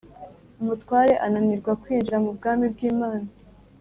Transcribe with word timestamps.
Umutware 0.61 1.13
ananirwa 1.25 1.71
kwinjira 1.81 2.17
mu 2.23 2.31
bwami 2.37 2.65
bw’Imana 2.73 3.27